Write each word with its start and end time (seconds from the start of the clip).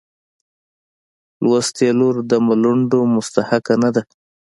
لوستې 1.43 1.87
لور 1.99 2.15
د 2.29 2.31
ملنډو 2.47 2.99
مستحقه 3.15 3.75
نه 3.83 3.89
ده. 3.95 4.01